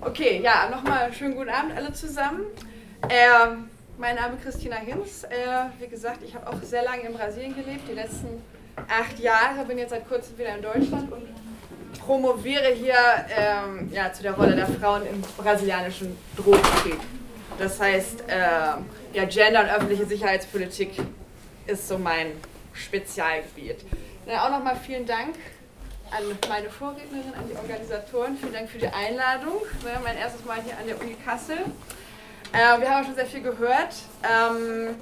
Okay, 0.00 0.40
ja, 0.42 0.68
nochmal 0.70 1.12
schönen 1.12 1.36
guten 1.36 1.48
Abend 1.48 1.76
alle 1.76 1.92
zusammen. 1.92 2.42
Äh, 3.08 3.56
mein 3.98 4.16
Name 4.16 4.34
ist 4.34 4.42
Christina 4.42 4.76
Hinz. 4.76 5.24
Äh, 5.24 5.36
wie 5.78 5.88
gesagt, 5.88 6.22
ich 6.22 6.34
habe 6.34 6.48
auch 6.48 6.62
sehr 6.62 6.82
lange 6.82 7.02
in 7.02 7.14
Brasilien 7.14 7.54
gelebt, 7.54 7.88
die 7.88 7.94
letzten 7.94 8.42
acht 8.88 9.18
Jahre, 9.18 9.64
bin 9.66 9.78
jetzt 9.78 9.90
seit 9.90 10.08
kurzem 10.08 10.38
wieder 10.38 10.56
in 10.56 10.62
Deutschland 10.62 11.10
und 11.12 11.26
promoviere 11.98 12.72
hier 12.74 12.94
ähm, 13.36 13.90
ja, 13.92 14.12
zu 14.12 14.22
der 14.22 14.32
Rolle 14.32 14.54
der 14.54 14.66
Frauen 14.66 15.06
im 15.06 15.22
brasilianischen 15.36 16.16
Drogenkrieg. 16.36 16.98
Das 17.58 17.80
heißt, 17.80 18.24
äh, 18.28 19.16
ja, 19.16 19.24
Gender 19.28 19.62
und 19.62 19.68
öffentliche 19.68 20.04
Sicherheitspolitik 20.04 20.92
ist 21.66 21.88
so 21.88 21.96
mein 21.96 22.32
Spezialgebiet. 22.74 23.84
Dann 24.26 24.38
auch 24.40 24.50
nochmal 24.50 24.76
vielen 24.76 25.06
Dank 25.06 25.36
an 26.10 26.22
meine 26.48 26.70
Vorrednerin, 26.70 27.34
an 27.36 27.48
die 27.48 27.56
Organisatoren. 27.56 28.36
Vielen 28.36 28.52
Dank 28.52 28.68
für 28.68 28.78
die 28.78 28.88
Einladung. 28.88 29.60
Ne, 29.82 30.00
mein 30.02 30.16
erstes 30.16 30.44
Mal 30.44 30.62
hier 30.62 30.76
an 30.78 30.86
der 30.86 31.00
Uni 31.00 31.16
Kassel. 31.24 31.58
Äh, 32.52 32.80
wir 32.80 32.90
haben 32.90 33.04
schon 33.04 33.14
sehr 33.14 33.26
viel 33.26 33.42
gehört. 33.42 33.94
Ähm, 34.22 34.96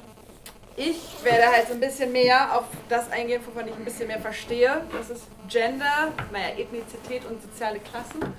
ich 0.76 0.98
werde 1.22 1.46
halt 1.52 1.68
so 1.68 1.74
ein 1.74 1.80
bisschen 1.80 2.10
mehr 2.10 2.56
auf 2.56 2.64
das 2.88 3.10
eingehen, 3.12 3.40
wovon 3.44 3.68
ich 3.68 3.74
ein 3.74 3.84
bisschen 3.84 4.08
mehr 4.08 4.18
verstehe. 4.18 4.82
Das 4.92 5.10
ist 5.10 5.24
Gender, 5.48 6.12
naja, 6.32 6.58
Ethnizität 6.58 7.24
und 7.26 7.40
soziale 7.40 7.78
Klassen. 7.78 8.34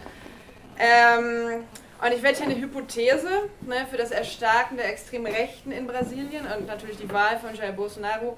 Ähm, 0.78 1.64
und 2.02 2.12
ich 2.12 2.22
werde 2.22 2.38
hier 2.38 2.48
eine 2.48 2.60
Hypothese 2.60 3.50
ne, 3.62 3.88
für 3.90 3.96
das 3.98 4.12
Erstarken 4.12 4.76
der 4.76 4.90
extremen 4.90 5.34
Rechten 5.34 5.72
in 5.72 5.88
Brasilien 5.88 6.46
und 6.46 6.68
natürlich 6.68 6.98
die 6.98 7.12
Wahl 7.12 7.40
von 7.40 7.56
Jair 7.56 7.72
Bolsonaro 7.72 8.38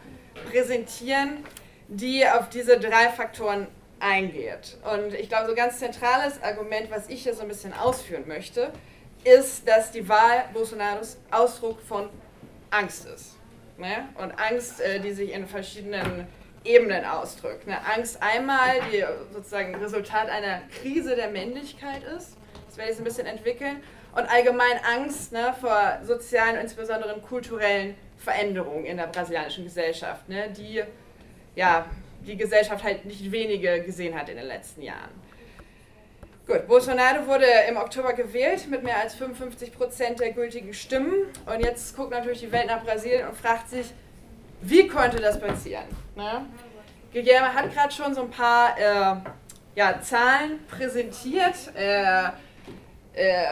präsentieren, 0.51 1.43
die 1.87 2.27
auf 2.27 2.49
diese 2.49 2.79
drei 2.79 3.09
Faktoren 3.09 3.67
eingeht. 3.99 4.77
Und 4.93 5.13
ich 5.13 5.29
glaube, 5.29 5.45
so 5.45 5.51
ein 5.51 5.57
ganz 5.57 5.79
zentrales 5.79 6.41
Argument, 6.41 6.89
was 6.91 7.09
ich 7.09 7.23
hier 7.23 7.33
so 7.33 7.41
ein 7.41 7.47
bisschen 7.47 7.73
ausführen 7.73 8.27
möchte, 8.27 8.71
ist, 9.23 9.67
dass 9.67 9.91
die 9.91 10.07
Wahl 10.07 10.45
Bolsonaros 10.53 11.17
Ausdruck 11.31 11.81
von 11.81 12.09
Angst 12.69 13.05
ist. 13.05 13.35
Ne? 13.77 14.09
Und 14.15 14.31
Angst, 14.39 14.81
äh, 14.81 14.99
die 14.99 15.11
sich 15.11 15.31
in 15.33 15.47
verschiedenen 15.47 16.27
Ebenen 16.63 17.05
ausdrückt. 17.05 17.67
Ne? 17.67 17.77
Angst 17.95 18.21
einmal, 18.21 18.81
die 18.91 19.03
sozusagen 19.33 19.75
Resultat 19.75 20.29
einer 20.29 20.61
Krise 20.81 21.15
der 21.15 21.29
Männlichkeit 21.29 22.03
ist, 22.03 22.35
das 22.67 22.77
werde 22.77 22.91
ich 22.91 22.97
so 22.97 23.03
ein 23.03 23.05
bisschen 23.05 23.27
entwickeln, 23.27 23.81
und 24.15 24.25
allgemein 24.25 24.79
Angst 24.83 25.31
ne, 25.31 25.53
vor 25.61 25.99
sozialen 26.03 26.55
insbesondere 26.59 27.19
kulturellen 27.19 27.95
Veränderungen 28.17 28.85
in 28.85 28.97
der 28.97 29.07
brasilianischen 29.07 29.63
Gesellschaft, 29.63 30.27
ne, 30.27 30.49
die 30.49 30.83
ja, 31.55 31.85
die 32.25 32.37
Gesellschaft 32.37 32.83
halt 32.83 33.05
nicht 33.05 33.31
wenige 33.31 33.81
gesehen 33.83 34.17
hat 34.17 34.29
in 34.29 34.37
den 34.37 34.47
letzten 34.47 34.81
Jahren. 34.81 35.11
Gut, 36.47 36.65
Bolsonaro 36.65 37.27
wurde 37.27 37.45
im 37.67 37.75
Oktober 37.75 38.13
gewählt 38.13 38.69
mit 38.69 38.81
mehr 38.81 38.97
als 39.01 39.15
55 39.15 39.73
Prozent 39.73 40.21
der 40.21 40.31
gültigen 40.31 40.73
Stimmen. 40.73 41.13
Und 41.45 41.59
jetzt 41.59 41.93
guckt 41.95 42.11
natürlich 42.11 42.39
die 42.39 42.51
Welt 42.53 42.67
nach 42.67 42.85
Brasilien 42.85 43.27
und 43.27 43.35
fragt 43.35 43.69
sich, 43.69 43.87
wie 44.61 44.87
konnte 44.87 45.17
das 45.17 45.39
passieren? 45.39 45.83
Ne? 46.15 46.45
Guillermo 47.11 47.47
hat 47.47 47.73
gerade 47.73 47.93
schon 47.93 48.15
so 48.15 48.21
ein 48.21 48.29
paar 48.29 48.77
äh, 48.79 49.15
ja, 49.75 49.99
Zahlen 50.01 50.65
präsentiert. 50.67 51.55
Äh, 51.75 52.27
äh, 53.13 53.45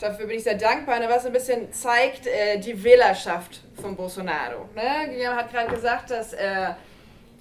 dafür 0.00 0.26
bin 0.26 0.36
ich 0.38 0.44
sehr 0.44 0.54
dankbar, 0.54 1.00
ne, 1.00 1.08
was 1.10 1.26
ein 1.26 1.32
bisschen 1.32 1.70
zeigt 1.70 2.26
äh, 2.26 2.58
die 2.58 2.82
Wählerschaft 2.82 3.60
von 3.80 3.94
Bolsonaro. 3.94 4.70
Ne? 4.74 5.08
Guillermo 5.10 5.36
hat 5.36 5.52
gerade 5.52 5.70
gesagt, 5.70 6.10
dass 6.10 6.32
äh, 6.32 6.70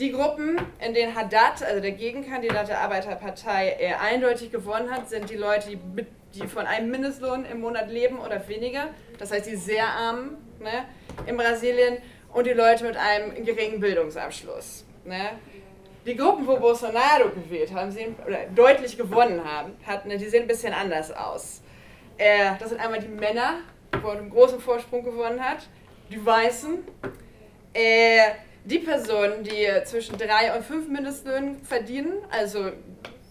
die 0.02 0.12
Gruppen, 0.12 0.60
in 0.80 0.96
denen 0.96 1.16
Haddad, 1.16 1.64
also 1.64 1.80
der 1.80 1.92
Gegenkandidat 1.92 2.68
der 2.68 2.82
Arbeiterpartei, 2.82 3.78
eher 3.80 4.02
eindeutig 4.02 4.52
gewonnen 4.52 4.90
hat, 4.90 5.10
sind 5.10 5.30
die 5.30 5.36
Leute, 5.36 5.70
die, 5.70 5.80
mit, 5.96 6.08
die 6.34 6.48
von 6.48 6.66
einem 6.66 6.90
Mindestlohn 6.90 7.46
im 7.46 7.62
Monat 7.62 7.88
leben 7.90 8.18
oder 8.18 8.48
weniger. 8.48 8.88
Das 9.20 9.32
heißt, 9.32 9.46
die 9.46 9.56
sehr 9.56 9.86
armen 9.86 10.38
ne, 10.60 10.86
in 11.28 11.38
Brasilien 11.38 11.98
und 12.34 12.48
die 12.48 12.54
Leute 12.54 12.84
mit 12.84 12.98
einem 12.98 13.46
geringen 13.46 13.80
Bildungsabschluss. 13.80 14.86
Ne. 15.06 15.34
Die 16.08 16.16
Gruppen, 16.16 16.48
wo 16.48 16.58
Bolsonaro 16.58 17.30
gewählt 17.30 17.72
haben, 17.72 17.92
sehen, 17.92 18.16
oder 18.26 18.40
deutlich 18.56 18.98
gewonnen 18.98 19.44
haben, 19.45 19.73
hat, 19.86 20.08
ne, 20.08 20.17
die 20.17 20.26
sehen 20.26 20.44
ein 20.44 20.48
bisschen 20.48 20.73
anders 20.73 21.11
aus. 21.11 21.61
Äh, 22.17 22.54
das 22.60 22.70
sind 22.70 22.82
einmal 22.82 23.00
die 23.00 23.08
Männer, 23.08 23.60
wo 24.02 24.08
er 24.08 24.17
einen 24.17 24.32
großen 24.32 24.60
Vorsprung 24.60 25.04
gewonnen 25.04 25.40
hat, 25.40 25.60
die 26.10 26.26
Weißen, 26.26 26.80
äh, 27.73 28.32
die 28.64 28.80
Personen, 28.80 29.44
die 29.44 29.67
zwischen 29.86 30.17
drei 30.17 30.55
und 30.55 30.64
fünf 30.64 30.88
Mindestlöhnen 30.88 31.61
verdienen, 31.64 32.14
also 32.30 32.72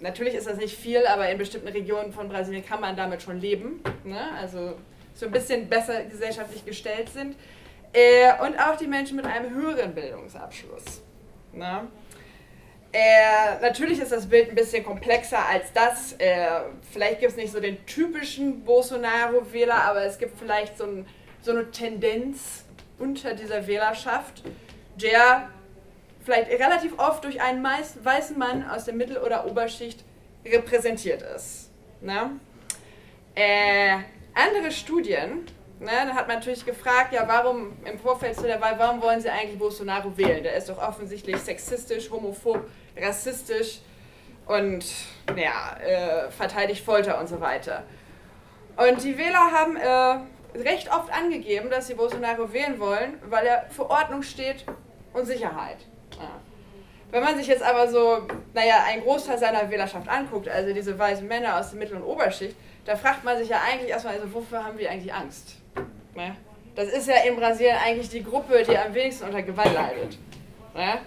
natürlich 0.00 0.34
ist 0.34 0.46
das 0.46 0.56
nicht 0.56 0.76
viel, 0.76 1.06
aber 1.06 1.28
in 1.30 1.38
bestimmten 1.38 1.68
Regionen 1.68 2.12
von 2.12 2.28
Brasilien 2.28 2.64
kann 2.64 2.80
man 2.80 2.96
damit 2.96 3.22
schon 3.22 3.40
leben, 3.40 3.82
ne? 4.04 4.20
also 4.38 4.74
so 5.14 5.26
ein 5.26 5.32
bisschen 5.32 5.68
besser 5.68 6.04
gesellschaftlich 6.04 6.64
gestellt 6.64 7.10
sind, 7.10 7.36
äh, 7.92 8.32
und 8.44 8.58
auch 8.58 8.76
die 8.76 8.86
Menschen 8.86 9.16
mit 9.16 9.26
einem 9.26 9.54
höheren 9.54 9.94
Bildungsabschluss. 9.94 11.02
Ne? 11.52 11.88
Äh, 12.92 13.60
natürlich 13.60 14.00
ist 14.00 14.12
das 14.12 14.26
Bild 14.26 14.50
ein 14.50 14.54
bisschen 14.54 14.84
komplexer 14.84 15.44
als 15.46 15.72
das. 15.72 16.14
Äh, 16.18 16.60
vielleicht 16.92 17.20
gibt 17.20 17.32
es 17.32 17.36
nicht 17.36 17.52
so 17.52 17.60
den 17.60 17.84
typischen 17.86 18.64
Bolsonaro-Wähler, 18.64 19.74
aber 19.74 20.04
es 20.04 20.18
gibt 20.18 20.38
vielleicht 20.38 20.78
so, 20.78 20.84
ein, 20.84 21.06
so 21.42 21.52
eine 21.52 21.70
Tendenz 21.70 22.64
unter 22.98 23.34
dieser 23.34 23.66
Wählerschaft 23.66 24.42
der 25.02 25.48
vielleicht 26.24 26.50
relativ 26.50 26.98
oft 26.98 27.24
durch 27.24 27.40
einen 27.40 27.64
weißen 27.64 28.38
Mann 28.38 28.68
aus 28.68 28.84
der 28.84 28.94
Mittel- 28.94 29.18
oder 29.18 29.46
Oberschicht 29.46 30.04
repräsentiert 30.44 31.22
ist. 31.22 31.70
Ne? 32.00 32.30
Äh, 33.34 33.96
andere 34.34 34.70
Studien, 34.70 35.46
ne, 35.78 35.90
da 36.06 36.14
hat 36.14 36.28
man 36.28 36.36
natürlich 36.36 36.64
gefragt, 36.64 37.12
ja, 37.12 37.26
warum 37.26 37.76
im 37.84 37.98
Vorfeld 37.98 38.36
zu 38.36 38.42
der 38.42 38.60
Wahl, 38.60 38.74
warum 38.78 39.02
wollen 39.02 39.20
Sie 39.20 39.30
eigentlich 39.30 39.58
Bolsonaro 39.58 40.16
wählen? 40.16 40.42
Der 40.42 40.54
ist 40.54 40.68
doch 40.68 40.78
offensichtlich 40.78 41.36
sexistisch, 41.38 42.10
homophob, 42.10 42.64
rassistisch 42.96 43.80
und 44.46 44.84
ja, 45.36 45.76
äh, 45.80 46.30
verteidigt 46.30 46.84
Folter 46.84 47.20
und 47.20 47.28
so 47.28 47.40
weiter. 47.40 47.84
Und 48.76 49.02
die 49.02 49.16
Wähler 49.18 49.50
haben 49.52 49.76
äh, 49.76 50.58
recht 50.58 50.90
oft 50.92 51.12
angegeben, 51.12 51.70
dass 51.70 51.86
sie 51.86 51.94
Bolsonaro 51.94 52.52
wählen 52.52 52.78
wollen, 52.78 53.18
weil 53.28 53.46
er 53.46 53.66
für 53.70 53.88
Ordnung 53.90 54.22
steht 54.22 54.64
und 55.12 55.26
Sicherheit. 55.26 55.78
Ja. 56.12 56.40
Wenn 57.10 57.24
man 57.24 57.36
sich 57.36 57.48
jetzt 57.48 57.62
aber 57.62 57.88
so, 57.88 58.26
naja, 58.54 58.84
einen 58.86 59.02
Großteil 59.02 59.38
seiner 59.38 59.68
Wählerschaft 59.68 60.08
anguckt, 60.08 60.48
also 60.48 60.72
diese 60.72 60.96
weißen 60.96 61.26
Männer 61.26 61.58
aus 61.58 61.70
der 61.70 61.78
Mittel- 61.78 61.96
und 61.96 62.04
Oberschicht, 62.04 62.56
da 62.84 62.96
fragt 62.96 63.24
man 63.24 63.36
sich 63.38 63.48
ja 63.48 63.60
eigentlich 63.68 63.90
erstmal, 63.90 64.14
also 64.14 64.32
wofür 64.32 64.64
haben 64.64 64.78
wir 64.78 64.90
eigentlich 64.90 65.12
Angst? 65.12 65.56
Ne? 66.14 66.36
Das 66.76 66.88
ist 66.88 67.08
ja 67.08 67.16
in 67.28 67.36
Brasilien 67.36 67.76
eigentlich 67.84 68.08
die 68.08 68.22
Gruppe, 68.22 68.62
die 68.62 68.76
am 68.78 68.94
wenigsten 68.94 69.24
unter 69.24 69.42
Gewalt 69.42 69.74
leidet. 69.74 70.18
Ne? 70.74 70.98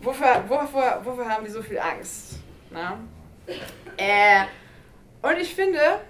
Wofür, 0.00 0.44
wofür, 0.48 1.00
wofür 1.04 1.28
haben 1.28 1.44
die 1.44 1.50
so 1.50 1.62
viel 1.62 1.78
Angst? 1.78 2.40
Ne? 2.70 2.98
Äh, 3.96 4.44
und 5.22 5.38
ich 5.38 5.54
finde, 5.54 6.00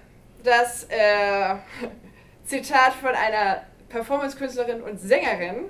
das 0.42 0.84
äh, 0.84 1.56
Zitat 2.44 2.92
von 2.94 3.14
einer 3.14 3.62
Performance-Künstlerin 3.88 4.82
und 4.82 5.00
Sängerin 5.00 5.66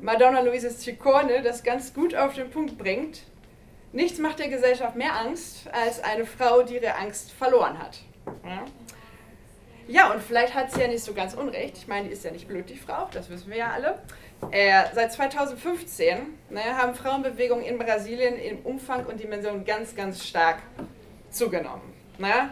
Madonna 0.00 0.40
Luisa 0.40 0.70
Ciccone 0.70 1.42
das 1.42 1.62
ganz 1.62 1.94
gut 1.94 2.14
auf 2.14 2.34
den 2.34 2.50
Punkt 2.50 2.78
bringt. 2.78 3.22
Nichts 3.92 4.18
macht 4.18 4.38
der 4.38 4.48
Gesellschaft 4.48 4.96
mehr 4.96 5.18
Angst 5.18 5.68
als 5.72 6.02
eine 6.02 6.26
Frau, 6.26 6.62
die 6.62 6.74
ihre 6.74 6.96
Angst 6.96 7.32
verloren 7.32 7.78
hat. 7.78 8.00
Ja, 9.88 10.12
und 10.12 10.20
vielleicht 10.20 10.54
hat 10.54 10.72
sie 10.72 10.80
ja 10.80 10.88
nicht 10.88 11.04
so 11.04 11.14
ganz 11.14 11.34
unrecht. 11.34 11.78
Ich 11.78 11.86
meine, 11.86 12.08
die 12.08 12.12
ist 12.12 12.24
ja 12.24 12.32
nicht 12.32 12.48
blöd, 12.48 12.68
die 12.68 12.76
Frau, 12.76 13.08
das 13.12 13.30
wissen 13.30 13.50
wir 13.50 13.58
ja 13.58 13.70
alle. 13.70 14.00
Äh, 14.50 14.84
seit 14.94 15.12
2015 15.12 16.18
ne, 16.50 16.60
haben 16.76 16.94
Frauenbewegungen 16.94 17.64
in 17.64 17.78
Brasilien 17.78 18.36
im 18.36 18.58
Umfang 18.58 19.06
und 19.06 19.20
Dimension 19.20 19.64
ganz, 19.64 19.94
ganz 19.94 20.26
stark 20.26 20.58
zugenommen. 21.30 21.94
Ne? 22.18 22.50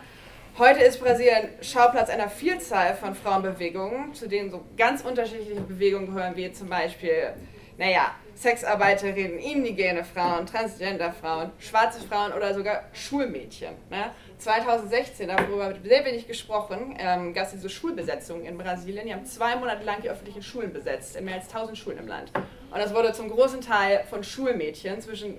Heute 0.57 0.85
ist 0.85 1.01
Brasilien 1.01 1.49
Schauplatz 1.63 2.09
einer 2.11 2.29
Vielzahl 2.29 2.95
von 2.95 3.17
Frauenbewegungen, 3.17 4.15
zu 4.15 4.29
denen 4.29 4.53
so 4.53 4.65
ganz 4.77 5.03
unterschiedliche 5.03 5.61
Bewegungen 5.61 6.07
gehören, 6.07 6.37
wie 6.37 6.53
zum 6.53 6.69
Beispiel, 6.69 7.33
naja, 7.77 8.15
Sexarbeiterinnen, 8.37 9.41
indigene 9.41 10.05
Frauen, 10.05 10.47
Transgender-Frauen, 10.47 11.51
schwarze 11.59 12.07
Frauen 12.07 12.33
oder 12.33 12.55
sogar 12.55 12.85
Schulmädchen. 12.93 13.75
Ne? 13.91 14.13
2016, 14.39 15.27
darüber 15.27 15.71
wird 15.71 15.85
sehr 15.85 16.05
wenig 16.05 16.29
gesprochen, 16.29 16.97
ähm, 17.01 17.35
gab 17.35 17.47
es 17.47 17.51
diese 17.51 17.69
Schulbesetzungen 17.69 18.45
in 18.45 18.57
Brasilien. 18.57 19.07
Die 19.09 19.13
haben 19.13 19.27
zwei 19.27 19.57
Monate 19.57 19.83
lang 19.83 20.03
die 20.03 20.11
öffentlichen 20.11 20.45
Schulen 20.45 20.73
besetzt, 20.73 21.17
in 21.17 21.25
mehr 21.25 21.35
als 21.35 21.49
1000 21.49 21.77
Schulen 21.77 21.99
im 21.99 22.07
Land. 22.07 22.31
Und 22.37 22.79
das 22.79 22.95
wurde 22.95 23.13
zum 23.13 23.29
großen 23.29 23.61
Teil 23.61 24.05
von 24.09 24.23
Schulmädchen 24.23 25.01
zwischen 25.01 25.35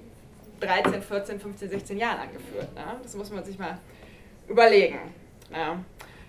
13, 0.60 1.02
14, 1.02 1.40
15, 1.40 1.70
16 1.70 1.98
Jahren 1.98 2.20
angeführt. 2.20 2.76
Ne? 2.76 3.00
Das 3.02 3.16
muss 3.16 3.30
man 3.30 3.46
sich 3.46 3.58
mal 3.58 3.78
überlegen. 4.48 5.00
Ja. 5.52 5.80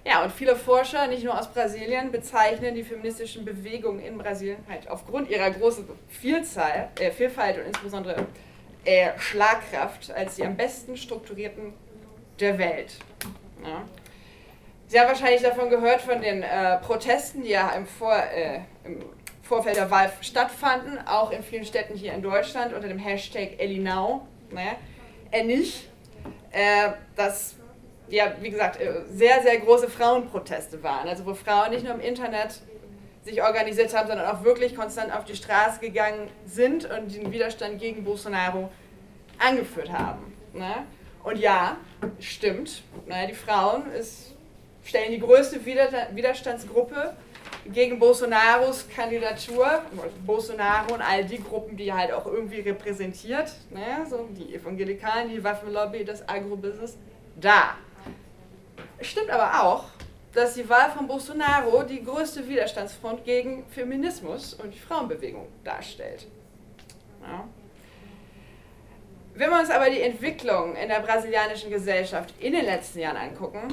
ja, 0.05 0.23
und 0.23 0.33
viele 0.33 0.57
Forscher, 0.57 1.07
nicht 1.07 1.25
nur 1.25 1.39
aus 1.39 1.49
Brasilien, 1.49 2.13
bezeichnen 2.13 2.75
die 2.75 2.85
feministischen 2.85 3.45
Bewegungen 3.45 4.01
in 4.01 4.19
Brasilien 4.19 4.59
halt 4.69 4.89
aufgrund 4.89 5.31
ihrer 5.31 5.51
großen 5.51 5.89
Vielzahl, 6.09 6.91
äh, 7.01 7.11
Vielfalt 7.11 7.59
und 7.59 7.67
insbesondere 7.67 8.27
äh, 8.85 9.11
Schlagkraft 9.19 10.13
als 10.13 10.37
die 10.37 10.45
am 10.45 10.57
besten 10.57 10.97
strukturierten 10.97 11.73
der 12.39 12.59
Welt. 12.59 12.93
Ja. 13.65 13.83
Sie 14.89 15.01
haben 15.01 15.09
wahrscheinlich 15.09 15.43
davon 15.43 15.69
gehört, 15.69 16.01
von 16.01 16.21
den 16.21 16.43
äh, 16.43 16.79
Protesten, 16.79 17.43
die 17.43 17.51
ja 17.51 17.71
im, 17.71 17.87
Vor, 17.87 18.15
äh, 18.15 18.61
im, 18.85 19.01
Vorfeld 19.43 19.77
der 19.77 19.91
Wahl 19.91 20.13
stattfanden, 20.21 20.99
auch 21.07 21.31
in 21.31 21.43
vielen 21.43 21.65
Städten 21.65 21.97
hier 21.97 22.13
in 22.13 22.23
Deutschland 22.23 22.73
unter 22.73 22.89
dem 22.89 22.99
Hashtag 22.99 23.59
Elinau, 23.59 24.27
ne, 24.51 24.77
nicht, 25.45 25.89
äh, 26.51 26.91
dass 27.15 27.55
ja, 28.09 28.33
wie 28.41 28.51
gesagt, 28.51 28.81
äh, 28.81 29.03
sehr, 29.11 29.43
sehr 29.43 29.59
große 29.59 29.89
Frauenproteste 29.89 30.83
waren. 30.83 31.09
Also 31.09 31.27
wo 31.27 31.35
Frauen 31.35 31.71
nicht 31.71 31.85
nur 31.85 31.95
im 31.95 32.01
Internet 32.01 32.61
sich 33.25 33.43
organisiert 33.43 33.95
haben, 33.97 34.09
sondern 34.09 34.27
auch 34.27 34.45
wirklich 34.45 34.77
konstant 34.77 35.15
auf 35.15 35.25
die 35.25 35.35
Straße 35.35 35.81
gegangen 35.81 36.31
sind 36.47 36.89
und 36.89 37.15
den 37.15 37.33
Widerstand 37.33 37.81
gegen 37.81 38.05
Bolsonaro 38.05 38.71
angeführt 39.39 39.93
haben. 39.93 40.33
Ne? 40.55 40.87
Und 41.25 41.39
ja, 41.39 41.77
stimmt, 42.21 42.83
ne, 43.07 43.27
die 43.29 43.35
Frauen 43.35 43.91
ist, 43.91 44.35
stellen 44.85 45.11
die 45.11 45.19
größte 45.19 45.65
Widerstandsgruppe 45.67 47.15
gegen 47.73 47.99
Bolsonaros 47.99 48.87
Kandidatur. 48.89 49.83
Bolsonaro 50.25 50.95
und 50.95 51.03
all 51.03 51.25
die 51.25 51.43
Gruppen, 51.43 51.77
die 51.77 51.89
er 51.89 51.99
halt 51.99 52.13
auch 52.13 52.27
irgendwie 52.27 52.61
repräsentiert, 52.61 53.53
ne, 53.71 54.07
so 54.09 54.29
die 54.31 54.55
Evangelikalen, 54.55 55.29
die 55.29 55.43
Waffenlobby, 55.43 56.05
das 56.05 56.27
Agrobusiness, 56.29 56.97
da. 57.35 57.75
Stimmt 59.01 59.31
aber 59.31 59.63
auch, 59.63 59.85
dass 60.33 60.55
die 60.55 60.69
Wahl 60.69 60.91
von 60.91 61.07
Bolsonaro 61.07 61.83
die 61.83 62.05
größte 62.05 62.47
Widerstandsfront 62.47 63.25
gegen 63.25 63.67
Feminismus 63.71 64.55
und 64.55 64.73
die 64.73 64.79
Frauenbewegung 64.79 65.49
darstellt. 65.65 66.27
Ja. 67.23 67.49
Wenn 69.35 69.51
wir 69.51 69.59
uns 69.59 69.71
aber 69.71 69.91
die 69.91 70.01
Entwicklung 70.01 70.77
in 70.77 70.89
der 70.89 71.01
brasilianischen 71.01 71.71
Gesellschaft 71.71 72.35
in 72.41 72.53
den 72.53 72.65
letzten 72.65 73.01
Jahren 73.01 73.17
angucken, 73.17 73.69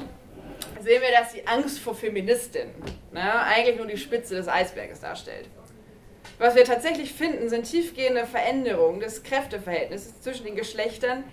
sehen 0.80 1.00
wir, 1.00 1.10
dass 1.10 1.32
die 1.32 1.46
Angst 1.46 1.78
vor 1.78 1.94
Feministinnen 1.94 2.74
ne, 3.12 3.40
eigentlich 3.42 3.76
nur 3.76 3.86
die 3.86 3.96
Spitze 3.96 4.34
des 4.34 4.48
Eisberges 4.48 5.00
darstellt. 5.00 5.48
Was 6.38 6.54
wir 6.54 6.64
tatsächlich 6.64 7.12
finden, 7.12 7.48
sind 7.48 7.64
tiefgehende 7.64 8.26
Veränderungen 8.26 9.00
des 9.00 9.22
Kräfteverhältnisses 9.22 10.20
zwischen 10.20 10.44
den 10.44 10.56
Geschlechtern, 10.56 11.24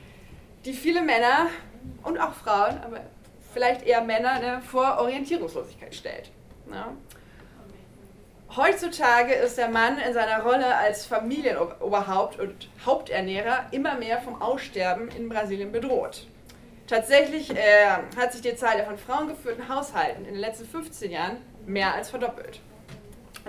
die 0.63 0.73
viele 0.73 1.01
Männer 1.01 1.47
und 2.03 2.19
auch 2.19 2.33
Frauen, 2.33 2.79
aber 2.83 3.01
vielleicht 3.53 3.85
eher 3.85 4.01
Männer, 4.01 4.39
ne, 4.39 4.61
vor 4.61 4.97
Orientierungslosigkeit 4.99 5.93
stellt. 5.93 6.31
Ne? 6.67 6.85
Heutzutage 8.55 9.33
ist 9.33 9.57
der 9.57 9.69
Mann 9.69 9.97
in 9.97 10.13
seiner 10.13 10.43
Rolle 10.43 10.75
als 10.75 11.05
Familienoberhaupt 11.05 12.37
und 12.37 12.69
Haupternährer 12.85 13.67
immer 13.71 13.95
mehr 13.95 14.19
vom 14.21 14.41
Aussterben 14.41 15.07
in 15.09 15.29
Brasilien 15.29 15.71
bedroht. 15.71 16.27
Tatsächlich 16.85 17.49
äh, 17.51 17.87
hat 18.17 18.33
sich 18.33 18.41
die 18.41 18.53
Zahl 18.55 18.75
der 18.75 18.85
von 18.85 18.97
Frauen 18.97 19.29
geführten 19.29 19.69
Haushalten 19.69 20.25
in 20.25 20.33
den 20.33 20.41
letzten 20.41 20.65
15 20.65 21.11
Jahren 21.11 21.37
mehr 21.65 21.93
als 21.93 22.09
verdoppelt. 22.09 22.59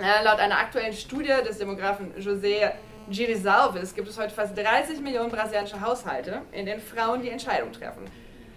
Ja, 0.01 0.21
laut 0.21 0.39
einer 0.39 0.57
aktuellen 0.57 0.93
Studie 0.93 1.33
des 1.45 1.57
Demografen 1.57 2.13
José 2.15 2.71
Girisalves 3.09 3.93
gibt 3.93 4.07
es 4.07 4.17
heute 4.17 4.33
fast 4.33 4.57
30 4.57 5.01
Millionen 5.01 5.29
brasilianische 5.29 5.81
Haushalte, 5.81 6.43
in 6.53 6.65
denen 6.65 6.79
Frauen 6.79 7.21
die 7.21 7.29
Entscheidung 7.29 7.73
treffen. 7.73 8.05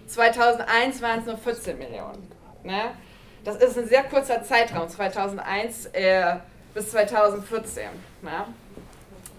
2001 0.07 1.01
waren 1.01 1.19
es 1.19 1.25
nur 1.25 1.37
14 1.37 1.77
Millionen. 1.77 2.31
Ne? 2.63 2.91
Das 3.43 3.57
ist 3.57 3.77
ein 3.77 3.87
sehr 3.87 4.03
kurzer 4.03 4.43
Zeitraum, 4.43 4.89
2001 4.89 5.87
äh, 5.87 6.35
bis 6.73 6.91
2014. 6.91 7.83
Ne? 8.21 8.45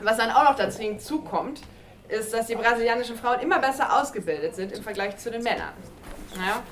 Was 0.01 0.17
dann 0.17 0.31
auch 0.31 0.45
noch 0.45 0.57
dazu 0.57 0.81
hinzukommt, 0.81 1.61
ist, 2.09 2.33
dass 2.33 2.47
die 2.47 2.55
brasilianischen 2.55 3.17
Frauen 3.17 3.41
immer 3.41 3.59
besser 3.59 4.01
ausgebildet 4.01 4.55
sind 4.55 4.73
im 4.73 4.83
Vergleich 4.83 5.17
zu 5.19 5.31
den 5.31 5.43
Männern. 5.43 5.73
Ja? 6.37 6.63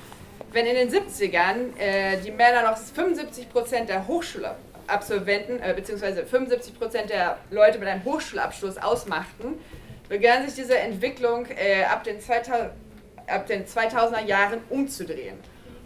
Wenn 0.51 0.65
in 0.65 0.75
den 0.75 0.89
70ern 0.89 1.77
äh, 1.77 2.17
die 2.21 2.31
Männer 2.31 2.63
noch 2.63 2.77
75% 2.77 3.85
der 3.85 4.07
Hochschulabsolventen, 4.07 5.61
äh, 5.61 5.73
beziehungsweise 5.75 6.21
75% 6.23 7.07
der 7.07 7.37
Leute 7.51 7.77
mit 7.79 7.87
einem 7.87 8.03
Hochschulabschluss 8.05 8.77
ausmachten, 8.77 9.59
begann 10.07 10.45
sich 10.45 10.55
diese 10.55 10.77
Entwicklung 10.77 11.47
äh, 11.47 11.83
ab 11.83 12.03
den 12.03 12.21
2000 12.21 12.71
ab 13.27 13.47
den 13.47 13.65
2000er 13.65 14.25
Jahren 14.25 14.61
umzudrehen. 14.69 15.37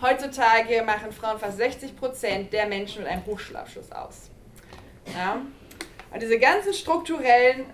Heutzutage 0.02 0.82
machen 0.84 1.12
Frauen 1.12 1.40
fast 1.40 1.58
60 1.58 1.96
Prozent 1.96 2.54
der 2.54 2.66
Menschen 2.68 3.04
mit 3.04 3.12
einem 3.12 3.26
Hochschulabschluss 3.26 3.92
aus. 3.92 4.30
Ja? 5.16 5.42
Und 6.12 6.22
diese 6.22 6.40
ganzen 6.40 6.74
strukturellen 6.74 7.66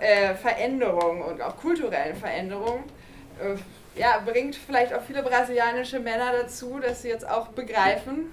äh, 0.00 0.34
Veränderungen 0.34 1.22
und 1.22 1.40
auch 1.40 1.56
kulturellen 1.56 2.16
Veränderungen 2.16 2.84
äh, 3.40 3.56
ja, 3.98 4.18
bringt 4.18 4.56
vielleicht 4.56 4.92
auch 4.92 5.02
viele 5.02 5.22
brasilianische 5.22 6.00
Männer 6.00 6.32
dazu, 6.32 6.78
dass 6.80 7.02
sie 7.02 7.08
jetzt 7.08 7.28
auch 7.28 7.48
begreifen, 7.48 8.32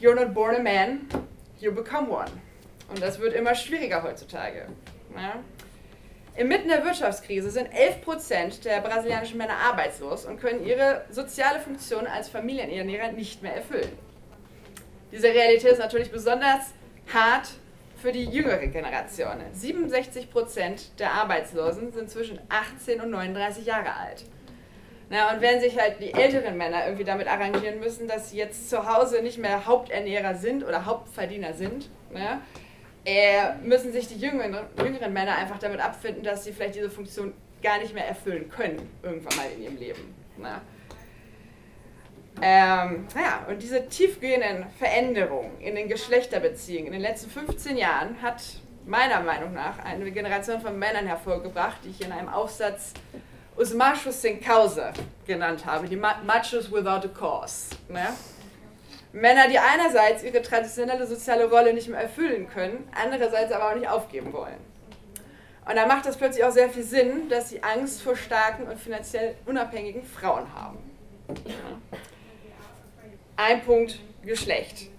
you're 0.00 0.14
not 0.14 0.34
born 0.34 0.56
a 0.56 0.60
man, 0.60 1.08
you 1.60 1.72
become 1.72 2.08
one. 2.08 2.30
Und 2.88 3.02
das 3.02 3.18
wird 3.18 3.34
immer 3.34 3.54
schwieriger 3.54 4.02
heutzutage. 4.02 4.66
Ja? 5.14 5.36
Inmitten 6.36 6.68
der 6.68 6.84
Wirtschaftskrise 6.84 7.50
sind 7.50 7.68
11% 7.68 8.64
der 8.64 8.80
brasilianischen 8.80 9.38
Männer 9.38 9.56
arbeitslos 9.56 10.24
und 10.24 10.40
können 10.40 10.66
ihre 10.66 11.04
soziale 11.10 11.60
Funktion 11.60 12.08
als 12.08 12.28
Familienernährer 12.28 13.12
nicht 13.12 13.42
mehr 13.42 13.54
erfüllen. 13.54 13.92
Diese 15.12 15.28
Realität 15.28 15.72
ist 15.72 15.78
natürlich 15.78 16.10
besonders 16.10 16.72
hart 17.12 17.50
für 18.02 18.10
die 18.10 18.24
jüngere 18.24 18.66
Generation. 18.66 19.36
67% 19.56 20.96
der 20.98 21.12
Arbeitslosen 21.12 21.92
sind 21.92 22.10
zwischen 22.10 22.40
18 22.48 23.00
und 23.00 23.10
39 23.10 23.64
Jahre 23.64 23.94
alt. 23.94 24.24
Na, 25.10 25.32
und 25.32 25.40
wenn 25.40 25.60
sich 25.60 25.78
halt 25.78 26.00
die 26.00 26.14
älteren 26.14 26.56
Männer 26.56 26.84
irgendwie 26.86 27.04
damit 27.04 27.28
arrangieren 27.28 27.78
müssen, 27.78 28.08
dass 28.08 28.30
sie 28.30 28.38
jetzt 28.38 28.68
zu 28.68 28.92
Hause 28.92 29.22
nicht 29.22 29.38
mehr 29.38 29.66
Haupternährer 29.66 30.34
sind 30.34 30.64
oder 30.64 30.84
Hauptverdiener 30.84 31.52
sind, 31.52 31.88
ne, 32.12 32.40
äh, 33.04 33.54
müssen 33.62 33.92
sich 33.92 34.08
die 34.08 34.16
jüngeren, 34.16 34.56
jüngeren 34.78 35.12
Männer 35.12 35.36
einfach 35.36 35.58
damit 35.58 35.80
abfinden, 35.80 36.22
dass 36.22 36.44
sie 36.44 36.52
vielleicht 36.52 36.74
diese 36.74 36.90
Funktion 36.90 37.34
gar 37.62 37.78
nicht 37.78 37.94
mehr 37.94 38.06
erfüllen 38.06 38.48
können, 38.48 38.88
irgendwann 39.02 39.36
mal 39.36 39.46
in 39.54 39.62
ihrem 39.62 39.76
Leben. 39.76 40.14
Na? 40.38 40.60
Ähm, 42.42 43.06
ja, 43.14 43.46
und 43.48 43.62
diese 43.62 43.88
tiefgehenden 43.88 44.66
Veränderungen 44.78 45.60
in 45.60 45.74
den 45.76 45.88
Geschlechterbeziehungen 45.88 46.88
in 46.88 46.92
den 46.94 47.02
letzten 47.02 47.30
15 47.30 47.76
Jahren 47.76 48.20
hat 48.20 48.42
meiner 48.86 49.20
Meinung 49.20 49.52
nach 49.52 49.78
eine 49.84 50.10
Generation 50.10 50.60
von 50.60 50.78
Männern 50.78 51.06
hervorgebracht, 51.06 51.78
die 51.84 51.90
ich 51.90 52.04
in 52.04 52.12
einem 52.12 52.28
Aufsatz 52.28 52.92
Os 53.56 53.72
Machos 53.72 54.20
Sem 54.20 54.40
Causa 54.40 54.92
genannt 55.26 55.64
habe, 55.64 55.88
die 55.88 55.96
Machos 55.96 56.72
Without 56.72 57.06
a 57.06 57.08
Cause. 57.08 57.76
Ne? 57.88 58.08
Männer, 59.14 59.46
die 59.48 59.60
einerseits 59.60 60.24
ihre 60.24 60.42
traditionelle 60.42 61.06
soziale 61.06 61.48
Rolle 61.48 61.72
nicht 61.72 61.88
mehr 61.88 62.00
erfüllen 62.00 62.48
können, 62.48 62.88
andererseits 63.00 63.52
aber 63.52 63.70
auch 63.70 63.74
nicht 63.76 63.88
aufgeben 63.88 64.32
wollen. 64.32 64.58
Und 65.66 65.76
da 65.76 65.86
macht 65.86 66.04
das 66.04 66.16
plötzlich 66.16 66.44
auch 66.44 66.50
sehr 66.50 66.68
viel 66.68 66.82
Sinn, 66.82 67.28
dass 67.28 67.48
sie 67.48 67.62
Angst 67.62 68.02
vor 68.02 68.16
starken 68.16 68.64
und 68.64 68.78
finanziell 68.78 69.36
unabhängigen 69.46 70.02
Frauen 70.02 70.52
haben. 70.52 70.78
Ein 73.36 73.62
Punkt 73.62 74.00
Geschlecht. 74.24 74.90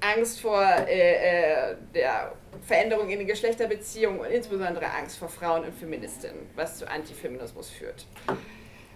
Angst 0.00 0.40
vor 0.40 0.62
äh, 0.88 1.70
äh, 1.70 1.76
der 1.94 2.32
Veränderung 2.66 3.08
in 3.08 3.18
den 3.18 3.28
Geschlechterbeziehungen 3.28 4.20
und 4.20 4.26
insbesondere 4.26 4.86
Angst 4.86 5.18
vor 5.18 5.28
Frauen 5.28 5.64
und 5.64 5.74
Feministinnen, 5.78 6.50
was 6.56 6.78
zu 6.78 6.88
Antifeminismus 6.90 7.70
führt. 7.70 8.06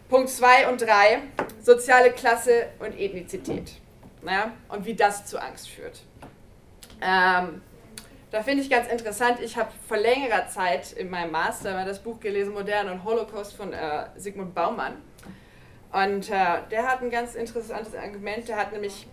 Punkt 0.09 0.31
2 0.31 0.69
und 0.69 0.81
3, 0.81 1.19
soziale 1.63 2.11
Klasse 2.11 2.67
und 2.81 2.99
Ethnizität 2.99 3.84
ja, 4.27 4.53
und 4.69 4.87
wie 4.87 4.95
das 4.95 5.27
zu 5.27 5.41
Angst 5.41 5.69
führt. 5.69 6.03
Ähm, 7.01 7.63
da 8.31 8.43
finde 8.43 8.63
ich 8.63 8.71
ganz 8.71 8.89
interessant, 8.89 9.39
ich 9.41 9.57
habe 9.57 9.71
vor 9.87 9.97
längerer 9.97 10.49
Zeit 10.49 10.93
in 10.93 11.09
meinem 11.09 11.31
Master 11.31 11.85
das 11.85 12.03
Buch 12.03 12.19
gelesen, 12.19 12.53
Moderne 12.53 12.93
und 12.93 13.05
Holocaust 13.05 13.55
von 13.55 13.73
äh, 13.73 14.07
Sigmund 14.17 14.55
Baumann. 14.55 14.95
Und 15.93 16.29
äh, 16.31 16.59
der 16.71 16.89
hat 16.89 17.03
ein 17.03 17.11
ganz 17.11 17.37
interessantes 17.37 17.95
Argument, 17.95 18.49
der 18.49 18.57
hat 18.57 18.73
nämlich 18.73 19.07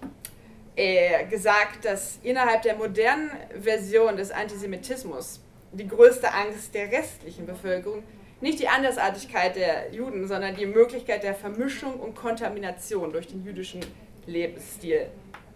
äh, 0.76 1.26
gesagt, 1.26 1.86
dass 1.86 2.18
innerhalb 2.24 2.64
der 2.64 2.76
modernen 2.76 3.30
Version 3.60 4.18
des 4.18 4.32
Antisemitismus 4.32 5.42
die 5.72 5.88
größte 5.88 6.34
Angst 6.34 6.74
der 6.74 6.92
restlichen 6.92 7.46
Bevölkerung 7.46 8.04
nicht 8.42 8.60
die 8.60 8.68
Andersartigkeit 8.68 9.56
der 9.56 9.94
Juden, 9.94 10.28
sondern 10.28 10.56
die 10.56 10.66
Möglichkeit 10.66 11.24
der 11.24 11.36
Vermischung 11.36 12.00
und 12.00 12.16
Kontamination 12.16 13.12
durch 13.12 13.28
den 13.28 13.46
jüdischen 13.46 13.82
Lebensstil 14.26 15.08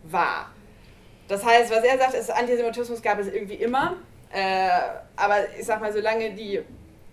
war. 0.03 0.51
Das 1.27 1.43
heißt, 1.43 1.71
was 1.71 1.83
er 1.83 1.97
sagt, 1.97 2.13
ist, 2.13 2.29
Antisemitismus 2.31 3.01
gab 3.01 3.19
es 3.19 3.27
irgendwie 3.27 3.55
immer, 3.55 3.97
äh, 4.31 4.69
aber 5.15 5.37
ich 5.57 5.65
sag 5.65 5.81
mal, 5.81 5.91
solange 5.91 6.31
die, 6.33 6.61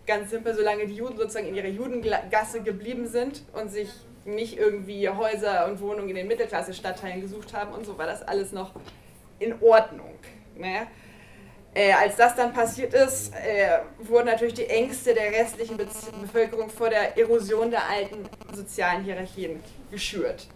ganz 0.06 0.30
simpel, 0.30 0.54
solange 0.54 0.86
die 0.86 0.94
Juden 0.94 1.16
sozusagen 1.16 1.46
in 1.46 1.54
ihrer 1.54 1.68
Judengasse 1.68 2.62
geblieben 2.62 3.06
sind 3.06 3.42
und 3.52 3.70
sich 3.70 3.88
nicht 4.24 4.58
irgendwie 4.58 5.08
Häuser 5.08 5.66
und 5.66 5.80
Wohnungen 5.80 6.10
in 6.10 6.16
den 6.16 6.28
Mittelklasse-Stadtteilen 6.28 7.20
gesucht 7.20 7.54
haben 7.54 7.72
und 7.72 7.86
so, 7.86 7.96
war 7.98 8.06
das 8.06 8.22
alles 8.22 8.52
noch 8.52 8.72
in 9.38 9.54
Ordnung. 9.60 10.14
Ne? 10.56 10.86
Äh, 11.74 11.92
als 11.92 12.16
das 12.16 12.36
dann 12.36 12.52
passiert 12.52 12.92
ist, 12.92 13.32
äh, 13.34 13.78
wurden 13.98 14.26
natürlich 14.26 14.54
die 14.54 14.66
Ängste 14.66 15.14
der 15.14 15.32
restlichen 15.32 15.76
Be 15.76 15.86
Bevölkerung 16.20 16.68
vor 16.68 16.90
der 16.90 17.16
Erosion 17.16 17.70
der 17.70 17.88
alten 17.88 18.28
sozialen 18.54 19.02
Hierarchien 19.04 19.58
geschürt. 19.90 20.46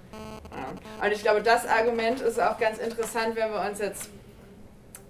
Und 1.03 1.13
ich 1.13 1.23
glaube, 1.23 1.43
das 1.43 1.67
Argument 1.67 2.21
ist 2.21 2.41
auch 2.41 2.59
ganz 2.59 2.79
interessant, 2.79 3.37
wenn 3.37 3.51
wir 3.51 3.61
uns 3.61 3.79
jetzt 3.79 4.11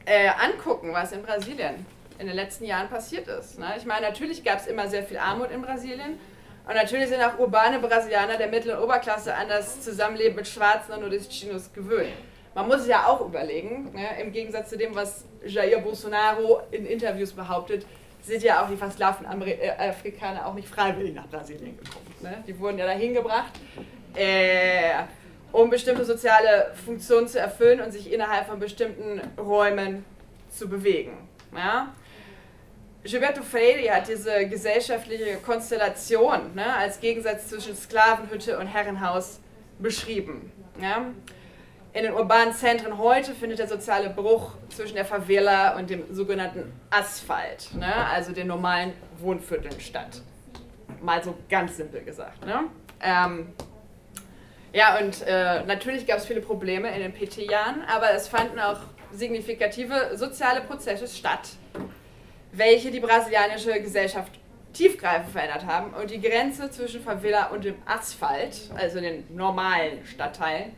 äh, 0.04 0.28
angucken, 0.28 0.92
was 0.92 1.12
in 1.12 1.22
Brasilien 1.22 1.86
in 2.18 2.26
den 2.26 2.36
letzten 2.36 2.64
Jahren 2.64 2.88
passiert 2.88 3.28
ist. 3.28 3.58
Ne? 3.58 3.74
Ich 3.76 3.84
meine, 3.84 4.06
natürlich 4.06 4.42
gab 4.44 4.60
es 4.60 4.66
immer 4.66 4.88
sehr 4.88 5.02
viel 5.02 5.18
Armut 5.18 5.50
in 5.50 5.62
Brasilien. 5.62 6.18
Und 6.66 6.74
natürlich 6.74 7.08
sind 7.08 7.22
auch 7.22 7.38
urbane 7.38 7.78
Brasilianer 7.78 8.36
der 8.36 8.48
Mittel- 8.48 8.72
und 8.76 8.82
Oberklasse 8.82 9.34
an 9.34 9.48
das 9.48 9.82
Zusammenleben 9.82 10.34
mit 10.34 10.48
Schwarzen 10.48 10.92
und 10.94 11.00
Nordestinos 11.00 11.72
gewöhnt. 11.72 12.12
Man 12.54 12.66
muss 12.66 12.80
sich 12.80 12.90
ja 12.90 13.06
auch 13.06 13.20
überlegen, 13.20 13.92
ne? 13.92 14.20
im 14.20 14.32
Gegensatz 14.32 14.70
zu 14.70 14.76
dem, 14.76 14.94
was 14.94 15.24
Jair 15.44 15.78
Bolsonaro 15.78 16.62
in 16.72 16.86
Interviews 16.86 17.32
behauptet, 17.32 17.86
sind 18.22 18.42
ja 18.42 18.64
auch 18.64 18.68
die 18.68 18.76
versklavten 18.76 19.26
äh, 19.42 19.70
Afrikaner 19.78 20.46
auch 20.46 20.54
nicht 20.54 20.66
freiwillig 20.66 21.14
nach 21.14 21.28
Brasilien 21.28 21.76
gekommen. 21.76 22.06
Ne? 22.20 22.42
Die 22.46 22.58
wurden 22.58 22.78
ja 22.78 22.86
dahin 22.86 23.14
gebracht, 23.14 23.52
äh, 24.16 25.04
um 25.56 25.70
bestimmte 25.70 26.04
soziale 26.04 26.72
Funktionen 26.84 27.26
zu 27.28 27.40
erfüllen 27.40 27.80
und 27.80 27.90
sich 27.90 28.12
innerhalb 28.12 28.46
von 28.46 28.58
bestimmten 28.58 29.22
Räumen 29.38 30.04
zu 30.50 30.68
bewegen. 30.68 31.28
Ja? 31.56 31.94
Gilberto 33.02 33.42
Freire 33.42 33.94
hat 33.94 34.06
diese 34.06 34.46
gesellschaftliche 34.48 35.36
Konstellation 35.36 36.54
ne, 36.54 36.74
als 36.76 37.00
Gegensatz 37.00 37.48
zwischen 37.48 37.74
Sklavenhütte 37.74 38.58
und 38.58 38.66
Herrenhaus 38.66 39.40
beschrieben. 39.78 40.52
Ja? 40.80 41.06
In 41.94 42.02
den 42.02 42.12
urbanen 42.12 42.52
Zentren 42.52 42.98
heute 42.98 43.32
findet 43.32 43.58
der 43.58 43.68
soziale 43.68 44.10
Bruch 44.10 44.52
zwischen 44.68 44.96
der 44.96 45.06
Favela 45.06 45.78
und 45.78 45.88
dem 45.88 46.14
sogenannten 46.14 46.70
Asphalt, 46.90 47.70
ne, 47.74 47.94
also 47.94 48.32
den 48.32 48.48
normalen 48.48 48.92
Wohnvierteln 49.20 49.80
statt. 49.80 50.20
Mal 51.00 51.24
so 51.24 51.34
ganz 51.48 51.78
simpel 51.78 52.02
gesagt. 52.02 52.44
Ne? 52.44 52.64
Ähm, 53.00 53.54
ja, 54.76 54.98
und 54.98 55.22
äh, 55.22 55.64
natürlich 55.64 56.06
gab 56.06 56.18
es 56.18 56.26
viele 56.26 56.42
Probleme 56.42 56.94
in 56.94 57.00
den 57.00 57.14
PT-Jahren, 57.14 57.82
aber 57.88 58.12
es 58.12 58.28
fanden 58.28 58.58
auch 58.58 58.78
signifikative 59.10 60.18
soziale 60.18 60.60
Prozesse 60.60 61.08
statt, 61.08 61.48
welche 62.52 62.90
die 62.90 63.00
brasilianische 63.00 63.80
Gesellschaft 63.80 64.32
tiefgreifend 64.74 65.30
verändert 65.30 65.64
haben 65.64 65.94
und 65.94 66.10
die 66.10 66.20
Grenze 66.20 66.70
zwischen 66.70 67.00
Favela 67.00 67.46
und 67.46 67.64
dem 67.64 67.76
Asphalt, 67.86 68.70
also 68.76 69.00
den 69.00 69.24
normalen 69.34 70.04
Stadtteilen, 70.04 70.72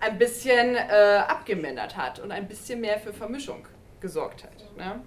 ein 0.00 0.16
bisschen 0.16 0.76
äh, 0.76 1.20
abgemindert 1.28 1.98
hat 1.98 2.20
und 2.20 2.32
ein 2.32 2.48
bisschen 2.48 2.80
mehr 2.80 2.98
für 2.98 3.12
Vermischung 3.12 3.66
gesorgt 4.00 4.44
hat. 4.44 4.76
Ne? 4.78 5.00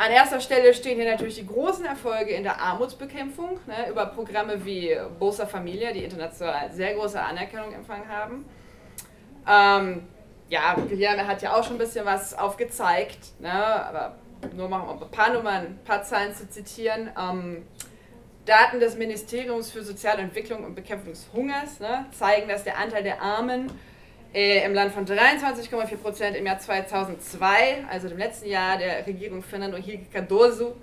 An 0.00 0.10
erster 0.12 0.40
Stelle 0.40 0.72
stehen 0.72 0.98
hier 0.98 1.10
natürlich 1.10 1.34
die 1.34 1.46
großen 1.46 1.84
Erfolge 1.84 2.30
in 2.30 2.42
der 2.42 2.58
Armutsbekämpfung 2.58 3.60
ne, 3.66 3.90
über 3.90 4.06
Programme 4.06 4.64
wie 4.64 4.96
Bolsa 5.18 5.44
Familia, 5.44 5.92
die 5.92 6.04
international 6.04 6.72
sehr 6.72 6.94
große 6.94 7.20
Anerkennung 7.20 7.70
empfangen 7.74 8.08
haben. 8.08 8.46
Ähm, 9.46 10.08
ja, 10.48 10.72
Guilherme 10.72 11.26
hat 11.26 11.42
ja 11.42 11.54
auch 11.54 11.62
schon 11.64 11.74
ein 11.74 11.78
bisschen 11.80 12.06
was 12.06 12.32
aufgezeigt, 12.32 13.38
ne, 13.40 13.52
aber 13.52 14.14
nur 14.56 14.70
mal 14.70 14.88
ein 14.88 15.10
paar 15.10 15.34
Nummern, 15.34 15.66
ein 15.66 15.80
paar 15.84 16.02
Zahlen 16.02 16.34
zu 16.34 16.48
zitieren. 16.48 17.10
Ähm, 17.20 17.66
Daten 18.46 18.80
des 18.80 18.96
Ministeriums 18.96 19.70
für 19.70 19.82
Soziale 19.82 20.22
Entwicklung 20.22 20.64
und 20.64 20.74
Bekämpfung 20.74 21.12
des 21.12 21.28
Hungers 21.34 21.78
ne, 21.78 22.06
zeigen, 22.18 22.48
dass 22.48 22.64
der 22.64 22.78
Anteil 22.78 23.02
der 23.02 23.20
Armen 23.20 23.70
äh, 24.32 24.64
im 24.64 24.74
Land 24.74 24.92
von 24.92 25.06
23,4 25.06 25.96
Prozent 25.96 26.36
im 26.36 26.46
Jahr 26.46 26.58
2002, 26.58 27.84
also 27.90 28.08
dem 28.08 28.18
letzten 28.18 28.48
Jahr 28.48 28.78
der 28.78 29.06
Regierung 29.06 29.42
Fernando 29.42 29.76
Henrique 29.76 30.10
Cardoso, 30.12 30.76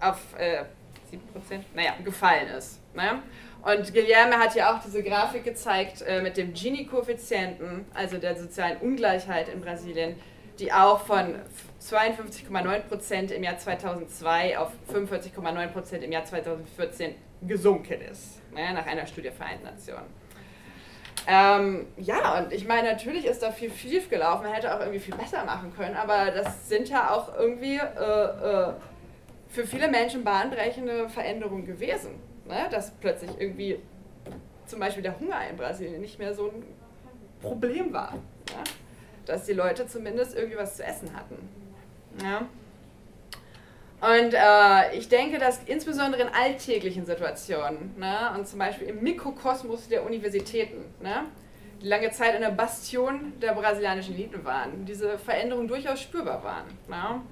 auf 0.00 0.18
äh, 0.38 0.64
7 1.10 1.22
Prozent, 1.32 1.64
naja, 1.74 1.94
gefallen 2.04 2.48
ist. 2.48 2.80
Ne? 2.94 3.22
Und 3.62 3.94
Guilherme 3.94 4.38
hat 4.38 4.54
ja 4.54 4.74
auch 4.74 4.82
diese 4.84 5.02
Grafik 5.02 5.44
gezeigt 5.44 6.02
äh, 6.02 6.20
mit 6.20 6.36
dem 6.36 6.52
Gini-Koeffizienten, 6.52 7.86
also 7.94 8.18
der 8.18 8.36
sozialen 8.36 8.76
Ungleichheit 8.78 9.48
in 9.48 9.60
Brasilien, 9.60 10.16
die 10.58 10.70
auch 10.72 11.00
von 11.00 11.36
52,9 11.80 12.80
Prozent 12.80 13.30
im 13.30 13.42
Jahr 13.42 13.56
2002 13.56 14.58
auf 14.58 14.70
45,9 14.92 15.66
Prozent 15.68 16.04
im 16.04 16.12
Jahr 16.12 16.24
2014 16.24 17.14
gesunken 17.42 18.00
ist, 18.02 18.40
ne, 18.52 18.72
nach 18.72 18.86
einer 18.86 19.06
Studie 19.06 19.28
der 19.28 19.32
Vereinten 19.32 19.64
Nationen. 19.64 20.23
Ähm, 21.26 21.86
ja, 21.96 22.38
und 22.38 22.52
ich 22.52 22.66
meine, 22.66 22.92
natürlich 22.92 23.24
ist 23.24 23.42
da 23.42 23.50
viel 23.50 23.72
schief 23.72 24.10
gelaufen, 24.10 24.44
man 24.44 24.52
hätte 24.52 24.74
auch 24.74 24.80
irgendwie 24.80 25.00
viel 25.00 25.14
besser 25.16 25.44
machen 25.44 25.72
können, 25.74 25.96
aber 25.96 26.30
das 26.30 26.68
sind 26.68 26.88
ja 26.88 27.10
auch 27.10 27.34
irgendwie 27.38 27.76
äh, 27.76 28.68
äh, 28.68 28.72
für 29.48 29.66
viele 29.66 29.88
Menschen 29.88 30.22
bahnbrechende 30.22 31.08
Veränderungen 31.08 31.64
gewesen. 31.64 32.20
Ne? 32.46 32.66
Dass 32.70 32.90
plötzlich 32.90 33.30
irgendwie 33.38 33.78
zum 34.66 34.80
Beispiel 34.80 35.02
der 35.02 35.18
Hunger 35.18 35.48
in 35.48 35.56
Brasilien 35.56 36.00
nicht 36.00 36.18
mehr 36.18 36.34
so 36.34 36.50
ein 36.50 36.62
Problem 37.40 37.92
war. 37.92 38.12
Ne? 38.12 38.64
Dass 39.24 39.44
die 39.46 39.52
Leute 39.52 39.86
zumindest 39.86 40.36
irgendwie 40.36 40.58
was 40.58 40.76
zu 40.76 40.84
essen 40.84 41.14
hatten. 41.14 41.36
Ja? 42.22 42.46
Und 44.04 44.34
äh, 44.34 44.96
ich 44.96 45.08
denke, 45.08 45.38
dass 45.38 45.60
insbesondere 45.64 46.22
in 46.22 46.28
alltäglichen 46.28 47.06
Situationen, 47.06 47.94
ne, 47.96 48.32
und 48.36 48.46
zum 48.46 48.58
Beispiel 48.58 48.88
im 48.88 49.02
Mikrokosmos 49.02 49.88
der 49.88 50.04
Universitäten, 50.04 50.84
ne, 51.00 51.24
die 51.80 51.88
lange 51.88 52.10
Zeit 52.10 52.34
eine 52.34 52.52
Bastion 52.52 53.32
der 53.40 53.54
brasilianischen 53.54 54.14
Eliten 54.14 54.44
waren, 54.44 54.84
diese 54.84 55.16
Veränderungen 55.18 55.68
durchaus 55.68 56.02
spürbar 56.02 56.44
waren. 56.44 56.66
Ne. 56.86 57.22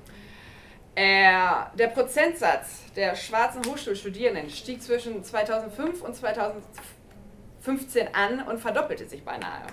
Äh, 0.94 1.76
der 1.76 1.88
Prozentsatz 1.88 2.90
der 2.96 3.16
schwarzen 3.16 3.62
Hochschulstudierenden 3.66 4.48
stieg 4.48 4.82
zwischen 4.82 5.22
2005 5.22 6.00
und 6.00 6.16
2015 6.16 8.14
an 8.14 8.46
und 8.48 8.58
verdoppelte 8.58 9.06
sich 9.06 9.22
beinahe. 9.22 9.66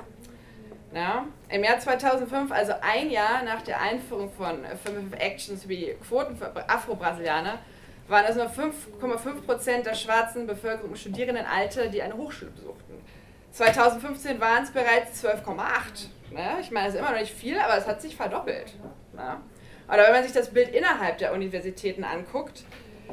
Ja, 0.93 1.27
Im 1.50 1.63
Jahr 1.63 1.79
2005, 1.79 2.51
also 2.51 2.74
ein 2.81 3.12
Jahr 3.12 3.43
nach 3.43 3.62
der 3.62 3.79
Einführung 3.79 4.31
von 4.31 4.65
Affirmative 4.65 5.19
Actions 5.19 5.69
wie 5.69 5.96
Quoten 6.08 6.36
für 6.36 6.51
Afro-Brasilianer, 6.67 7.60
waren 8.08 8.25
es 8.27 8.36
nur 8.36 8.48
5,5% 8.48 9.84
der 9.84 9.93
schwarzen 9.93 10.48
Bevölkerung 10.48 10.89
im 10.89 10.96
Studierendenalter, 10.96 11.88
die 11.88 12.01
eine 12.01 12.17
Hochschule 12.17 12.50
besuchten. 12.51 12.93
2015 13.51 14.39
waren 14.39 14.63
es 14.63 14.72
bereits 14.72 15.24
12,8. 15.24 16.34
Ne? 16.34 16.58
Ich 16.62 16.72
meine, 16.72 16.88
das 16.88 16.96
ist 16.96 17.00
immer 17.00 17.12
noch 17.12 17.19
nicht 17.19 17.34
viel, 17.34 17.60
aber 17.60 17.77
es 17.77 17.86
hat 17.86 18.01
sich 18.01 18.15
verdoppelt. 18.15 18.74
Ne? 19.13 19.38
Oder 19.88 20.05
wenn 20.05 20.13
man 20.13 20.24
sich 20.24 20.34
das 20.34 20.50
Bild 20.50 20.69
innerhalb 20.69 21.19
der 21.19 21.34
Universitäten 21.34 22.03
anguckt, 22.03 22.63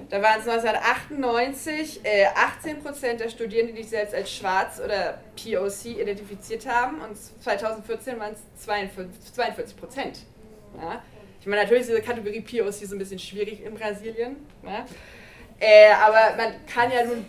da 0.09 0.23
waren 0.23 0.41
es 0.41 0.49
1998 0.49 2.01
äh, 2.05 2.27
18% 2.27 3.15
der 3.15 3.29
Studierenden, 3.29 3.77
die 3.77 3.83
sich 3.83 3.91
selbst 3.91 4.15
als 4.15 4.33
schwarz 4.33 4.81
oder 4.85 5.19
POC 5.37 5.99
identifiziert 5.99 6.67
haben 6.67 7.01
und 7.01 7.17
2014 7.43 8.19
waren 8.19 8.33
es 8.33 8.63
42 8.63 9.77
Prozent. 9.77 10.19
Ja? 10.81 11.03
Ich 11.41 11.47
meine, 11.47 11.63
natürlich 11.63 11.83
ist 11.83 11.91
diese 11.91 12.03
Kategorie 12.03 12.41
POC 12.41 12.73
so 12.73 12.95
ein 12.95 12.99
bisschen 12.99 13.19
schwierig 13.19 13.65
in 13.65 13.75
Brasilien, 13.75 14.37
ja? 14.63 14.85
äh, 15.59 15.93
aber 15.93 16.37
man 16.37 16.67
kann 16.67 16.91
ja 16.91 17.05
nun, 17.05 17.25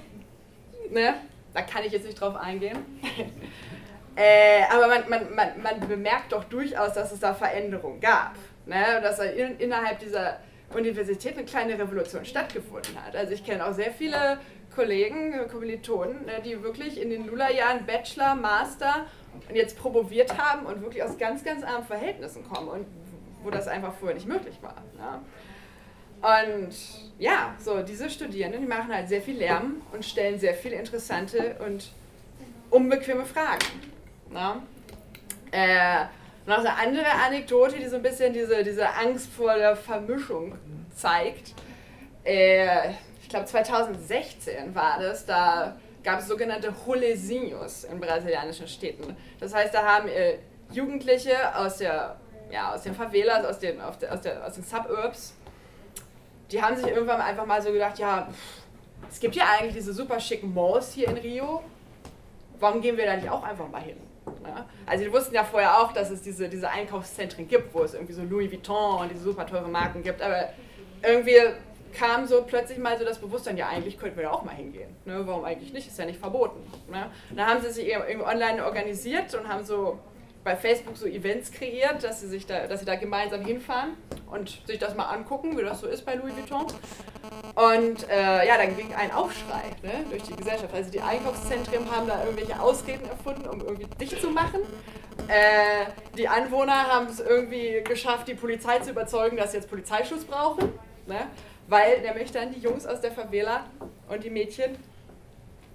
ne? 0.91 1.15
da 1.53 1.61
kann 1.61 1.83
ich 1.83 1.91
jetzt 1.91 2.05
nicht 2.05 2.19
drauf 2.19 2.35
eingehen. 2.35 2.77
äh, 4.15 4.63
aber 4.71 4.87
man, 4.87 5.09
man, 5.09 5.35
man, 5.35 5.61
man 5.61 5.87
bemerkt 5.87 6.31
doch 6.31 6.43
durchaus, 6.43 6.93
dass 6.93 7.11
es 7.11 7.19
da 7.19 7.33
Veränderungen 7.33 7.99
gab. 7.99 8.35
Ne? 8.65 8.97
Und 8.97 9.03
dass 9.03 9.19
in, 9.19 9.57
innerhalb 9.59 9.99
dieser 9.99 10.39
Universität 10.73 11.37
eine 11.37 11.45
kleine 11.45 11.79
Revolution 11.79 12.25
stattgefunden 12.25 12.95
hat. 13.03 13.15
Also 13.15 13.33
ich 13.33 13.45
kenne 13.45 13.65
auch 13.65 13.73
sehr 13.73 13.91
viele 13.91 14.39
Kollegen, 14.75 15.33
Kommilitonen, 15.49 16.25
ne, 16.25 16.41
die 16.43 16.61
wirklich 16.61 17.01
in 17.01 17.09
den 17.09 17.25
Lula-Jahren 17.25 17.85
Bachelor, 17.85 18.35
Master 18.35 19.07
und 19.47 19.55
jetzt 19.55 19.77
promoviert 19.77 20.37
haben 20.37 20.65
und 20.65 20.81
wirklich 20.81 21.03
aus 21.03 21.17
ganz, 21.17 21.43
ganz 21.43 21.63
armen 21.63 21.85
Verhältnissen 21.85 22.47
kommen 22.47 22.67
und 22.67 22.85
wo 23.43 23.49
das 23.49 23.67
einfach 23.67 23.93
vorher 23.93 24.15
nicht 24.15 24.27
möglich 24.27 24.57
war. 24.61 24.83
Ne? 24.97 25.21
Und 26.21 26.75
ja, 27.19 27.55
so 27.59 27.81
diese 27.81 28.09
Studierenden, 28.09 28.61
die 28.61 28.67
machen 28.67 28.93
halt 28.93 29.07
sehr 29.07 29.21
viel 29.21 29.37
Lärm 29.37 29.81
und 29.91 30.03
stellen 30.03 30.39
sehr 30.39 30.53
viele 30.53 30.75
interessante 30.75 31.57
und 31.65 31.91
unbequeme 32.69 33.25
Fragen. 33.25 33.65
Ne? 34.31 34.61
Äh, 35.51 36.05
noch 36.47 36.59
eine 36.59 36.75
andere 36.75 37.11
Anekdote, 37.25 37.77
die 37.77 37.87
so 37.87 37.97
ein 37.97 38.01
bisschen 38.01 38.33
diese, 38.33 38.63
diese 38.63 38.87
Angst 38.89 39.31
vor 39.31 39.55
der 39.55 39.75
Vermischung 39.75 40.57
zeigt. 40.95 41.53
Äh, 42.23 42.91
ich 43.21 43.29
glaube 43.29 43.45
2016 43.45 44.73
war 44.73 44.99
das, 44.99 45.25
da 45.25 45.75
gab 46.03 46.19
es 46.19 46.27
sogenannte 46.27 46.73
Rolezinhos 46.85 47.83
in 47.83 47.99
brasilianischen 47.99 48.67
Städten. 48.67 49.17
Das 49.39 49.53
heißt, 49.53 49.73
da 49.73 49.83
haben 49.83 50.07
äh, 50.07 50.37
Jugendliche 50.71 51.55
aus, 51.55 51.77
der, 51.77 52.15
ja, 52.49 52.73
aus 52.73 52.83
den 52.83 52.95
Favelas, 52.95 53.45
aus 53.45 53.59
den, 53.59 53.77
der, 53.77 54.13
aus, 54.13 54.21
der, 54.21 54.45
aus 54.45 54.53
den 54.53 54.63
Suburbs, 54.63 55.33
die 56.49 56.61
haben 56.61 56.77
sich 56.77 56.87
irgendwann 56.87 57.19
einfach 57.19 57.45
mal 57.45 57.61
so 57.61 57.73
gedacht, 57.73 57.99
ja, 57.99 58.29
es 59.09 59.19
gibt 59.19 59.35
ja 59.35 59.43
eigentlich 59.59 59.75
diese 59.75 59.93
super 59.93 60.19
schicken 60.19 60.53
Malls 60.53 60.93
hier 60.93 61.09
in 61.09 61.17
Rio, 61.17 61.61
warum 62.59 62.81
gehen 62.81 62.95
wir 62.95 63.05
da 63.05 63.17
nicht 63.17 63.29
auch 63.29 63.43
einfach 63.43 63.67
mal 63.67 63.81
hin? 63.81 64.06
Ja? 64.43 64.65
Also 64.85 65.03
die 65.03 65.11
wussten 65.11 65.35
ja 65.35 65.43
vorher 65.43 65.79
auch, 65.79 65.91
dass 65.91 66.09
es 66.09 66.21
diese, 66.21 66.49
diese 66.49 66.69
Einkaufszentren 66.69 67.47
gibt, 67.47 67.73
wo 67.73 67.83
es 67.83 67.93
irgendwie 67.93 68.13
so 68.13 68.23
Louis 68.23 68.51
Vuitton 68.51 69.01
und 69.01 69.11
diese 69.11 69.21
super 69.21 69.45
teure 69.45 69.67
Marken 69.67 70.03
gibt, 70.03 70.21
aber 70.21 70.49
irgendwie 71.03 71.35
kam 71.93 72.27
so 72.27 72.43
plötzlich 72.43 72.77
mal 72.77 72.97
so 72.97 73.05
das 73.05 73.19
Bewusstsein, 73.19 73.57
ja 73.57 73.67
eigentlich 73.67 73.97
könnten 73.97 74.17
wir 74.17 74.25
da 74.25 74.31
auch 74.31 74.43
mal 74.43 74.53
hingehen. 74.53 74.89
Ne? 75.05 75.21
Warum 75.25 75.45
eigentlich 75.45 75.73
nicht? 75.73 75.87
Ist 75.87 75.97
ja 75.97 76.05
nicht 76.05 76.19
verboten. 76.19 76.59
Ne? 76.91 77.09
dann 77.35 77.47
haben 77.47 77.61
sie 77.61 77.71
sich 77.71 77.87
irgendwie 77.87 78.25
online 78.25 78.63
organisiert 78.63 79.33
und 79.33 79.47
haben 79.47 79.63
so 79.63 79.99
bei 80.47 80.55
Facebook 80.55 80.95
so 80.95 81.07
Events 81.07 81.51
kreiert, 81.51 82.01
dass 82.05 82.21
sie 82.21 82.27
sich 82.29 82.45
da, 82.45 82.67
dass 82.67 82.79
sie 82.79 82.85
da 82.85 82.95
gemeinsam 82.95 83.43
hinfahren 83.43 83.97
und 84.31 84.61
sich 84.65 84.79
das 84.79 84.95
mal 84.95 85.03
angucken, 85.03 85.57
wie 85.57 85.61
das 85.61 85.81
so 85.81 85.87
ist 85.87 86.05
bei 86.05 86.15
Louis 86.15 86.33
Vuitton. 86.37 86.67
Und 87.53 88.09
äh, 88.09 88.47
ja, 88.47 88.55
dann 88.55 88.77
ging 88.77 88.93
ein 88.93 89.11
Aufschrei 89.11 89.63
ne, 89.83 90.05
durch 90.09 90.23
die 90.23 90.37
Gesellschaft. 90.37 90.73
Also 90.73 90.89
die 90.89 91.01
Einkaufszentren 91.01 91.91
haben 91.91 92.07
da 92.07 92.23
irgendwelche 92.23 92.61
Ausreden 92.61 93.09
erfunden, 93.09 93.45
um 93.45 93.59
irgendwie 93.59 93.87
dicht 93.99 94.21
zu 94.21 94.29
machen. 94.29 94.61
Äh, 95.27 95.87
die 96.17 96.29
Anwohner 96.29 96.87
haben 96.87 97.07
es 97.07 97.19
irgendwie 97.19 97.83
geschafft, 97.83 98.29
die 98.29 98.35
Polizei 98.35 98.79
zu 98.79 98.91
überzeugen, 98.91 99.35
dass 99.35 99.51
sie 99.51 99.57
jetzt 99.57 99.69
Polizeischutz 99.69 100.23
brauchen. 100.23 100.71
Ne? 101.07 101.27
Weil 101.67 101.99
nämlich 102.03 102.31
dann 102.31 102.53
die 102.53 102.61
Jungs 102.61 102.85
aus 102.85 103.01
der 103.01 103.11
Favela 103.11 103.65
und 104.07 104.23
die 104.23 104.29
Mädchen 104.29 104.77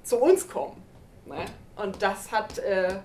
zu 0.02 0.16
uns 0.16 0.48
kommen. 0.48 0.82
Ne? 1.26 1.44
Und 1.76 2.00
das 2.00 2.32
hat 2.32 2.58
äh, 2.58 3.00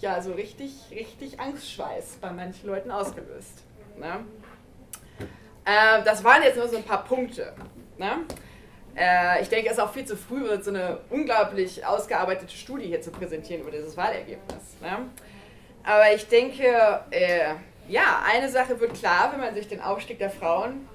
ja 0.00 0.20
so 0.20 0.32
richtig, 0.32 0.72
richtig 0.90 1.40
Angstschweiß 1.40 2.18
bei 2.20 2.30
manchen 2.30 2.68
Leuten 2.68 2.90
ausgelöst. 2.90 3.62
Ne? 3.98 4.24
Äh, 5.64 6.02
das 6.04 6.22
waren 6.24 6.42
jetzt 6.42 6.56
nur 6.56 6.68
so 6.68 6.76
ein 6.76 6.84
paar 6.84 7.04
Punkte. 7.04 7.52
Ne? 7.98 8.24
Äh, 8.96 9.42
ich 9.42 9.48
denke, 9.48 9.68
es 9.68 9.74
ist 9.74 9.80
auch 9.80 9.92
viel 9.92 10.04
zu 10.04 10.16
früh, 10.16 10.46
so 10.60 10.70
eine 10.70 10.98
unglaublich 11.10 11.84
ausgearbeitete 11.84 12.54
Studie 12.54 12.86
hier 12.86 13.00
zu 13.00 13.10
präsentieren 13.10 13.62
über 13.62 13.70
dieses 13.70 13.96
Wahlergebnis. 13.96 14.76
Ne? 14.80 15.06
Aber 15.84 16.14
ich 16.14 16.26
denke, 16.28 16.64
äh, 17.10 17.54
ja, 17.88 18.22
eine 18.26 18.48
Sache 18.48 18.78
wird 18.78 18.94
klar, 18.94 19.32
wenn 19.32 19.40
man 19.40 19.54
sich 19.54 19.68
den 19.68 19.80
Aufstieg 19.80 20.18
der 20.18 20.30
Frauen, 20.30 20.88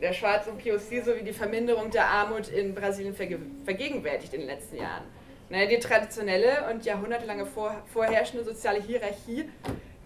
der 0.00 0.12
schwarzen 0.12 0.58
POC 0.58 1.04
sowie 1.04 1.22
die 1.22 1.32
Verminderung 1.32 1.90
der 1.90 2.06
Armut 2.06 2.48
in 2.48 2.74
Brasilien 2.74 3.14
verge 3.14 3.38
vergegenwärtigt 3.64 4.34
in 4.34 4.40
den 4.40 4.48
letzten 4.48 4.76
Jahren. 4.76 5.04
Ne, 5.48 5.68
die 5.68 5.78
traditionelle 5.78 6.68
und 6.70 6.84
jahrhundertelange 6.84 7.46
vor 7.46 7.76
vorherrschende 7.92 8.44
soziale 8.44 8.82
Hierarchie 8.82 9.48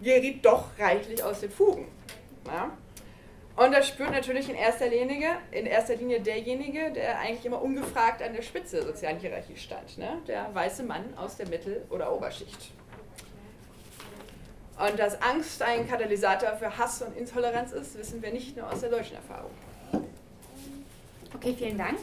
geriet 0.01 0.45
doch 0.45 0.65
reichlich 0.77 1.23
aus 1.23 1.39
den 1.39 1.49
Fugen. 1.49 1.87
Ja? 2.45 2.71
Und 3.55 3.73
das 3.73 3.87
spürt 3.87 4.11
natürlich 4.11 4.49
in 4.49 4.55
erster, 4.55 4.87
Linie, 4.87 5.37
in 5.51 5.65
erster 5.65 5.95
Linie 5.95 6.21
derjenige, 6.21 6.91
der 6.91 7.19
eigentlich 7.19 7.45
immer 7.45 7.61
ungefragt 7.61 8.21
an 8.21 8.33
der 8.33 8.41
Spitze 8.43 8.77
der 8.77 8.85
sozialen 8.85 9.19
Hierarchie 9.19 9.57
stand. 9.57 9.97
Ne? 9.97 10.21
Der 10.27 10.53
weiße 10.53 10.83
Mann 10.83 11.13
aus 11.17 11.37
der 11.37 11.47
Mittel- 11.47 11.85
oder 11.89 12.13
Oberschicht. 12.13 12.71
Und 14.79 14.97
dass 14.97 15.21
Angst 15.21 15.61
ein 15.61 15.87
Katalysator 15.87 16.53
für 16.53 16.75
Hass 16.77 17.01
und 17.01 17.15
Intoleranz 17.17 17.71
ist, 17.71 17.97
wissen 17.97 18.21
wir 18.21 18.31
nicht 18.31 18.57
nur 18.57 18.71
aus 18.71 18.81
der 18.81 18.89
deutschen 18.89 19.17
Erfahrung. 19.17 19.51
Okay, 21.35 21.55
vielen 21.57 21.77
Dank. 21.77 21.97